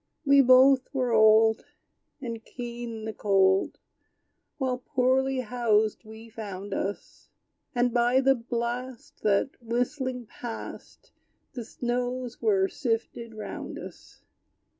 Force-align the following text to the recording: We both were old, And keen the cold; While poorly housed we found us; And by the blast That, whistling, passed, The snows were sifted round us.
We 0.25 0.41
both 0.41 0.91
were 0.95 1.13
old, 1.13 1.63
And 2.21 2.43
keen 2.43 3.05
the 3.05 3.13
cold; 3.13 3.77
While 4.57 4.79
poorly 4.79 5.41
housed 5.41 6.05
we 6.05 6.27
found 6.27 6.73
us; 6.73 7.29
And 7.75 7.93
by 7.93 8.19
the 8.19 8.33
blast 8.33 9.21
That, 9.21 9.51
whistling, 9.61 10.25
passed, 10.25 11.11
The 11.53 11.63
snows 11.65 12.41
were 12.41 12.67
sifted 12.67 13.35
round 13.35 13.77
us. 13.77 14.23